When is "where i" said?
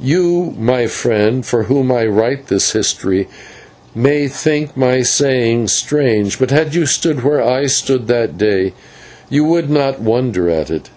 7.22-7.66